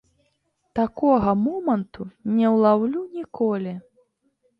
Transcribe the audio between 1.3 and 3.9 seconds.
моманту не ўлаўлю ніколі!